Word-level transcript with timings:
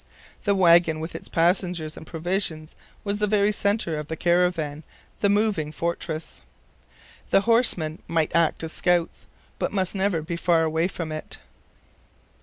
The 0.45 0.55
wagon, 0.55 0.99
with 0.99 1.13
its 1.13 1.27
passengers 1.27 1.95
and 1.95 2.07
provisions, 2.07 2.73
was 3.03 3.19
the 3.19 3.27
very 3.27 3.51
center 3.51 3.97
of 3.99 4.07
the 4.07 4.15
caravan, 4.17 4.83
the 5.19 5.29
moving 5.29 5.71
fortress. 5.71 6.41
The 7.29 7.41
horsemen 7.41 8.01
might 8.07 8.35
act 8.35 8.63
as 8.63 8.71
scouts, 8.71 9.27
but 9.59 9.71
must 9.71 9.93
never 9.93 10.23
be 10.23 10.37
far 10.37 10.63
away 10.63 10.87
from 10.87 11.11
it. 11.11 11.37